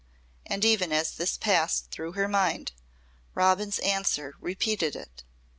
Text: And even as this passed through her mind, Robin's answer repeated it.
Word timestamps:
And 0.47 0.65
even 0.65 0.91
as 0.91 1.11
this 1.11 1.37
passed 1.37 1.91
through 1.91 2.13
her 2.13 2.27
mind, 2.27 2.71
Robin's 3.35 3.77
answer 3.77 4.33
repeated 4.39 4.95
it. 4.95 5.23